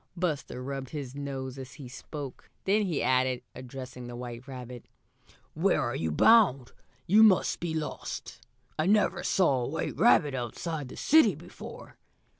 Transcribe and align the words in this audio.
Buster 0.17 0.63
rubbed 0.63 0.89
his 0.89 1.13
nose 1.13 1.59
as 1.59 1.73
he 1.73 1.87
spoke. 1.87 2.49
Then 2.63 2.81
he 2.87 3.03
added, 3.03 3.43
addressing 3.53 4.07
the 4.07 4.15
white 4.15 4.47
rabbit: 4.47 4.87
"Where 5.53 5.79
are 5.79 5.95
you 5.95 6.09
bound? 6.11 6.71
You 7.05 7.21
must 7.21 7.59
be 7.59 7.75
lost. 7.75 8.39
I 8.79 8.87
never 8.87 9.21
saw 9.21 9.61
a 9.63 9.67
white 9.67 9.95
rabbit 9.99 10.33
out 10.33 10.57
of 10.65 10.87
the 10.87 10.97
city 10.97 11.35
before." 11.35 11.97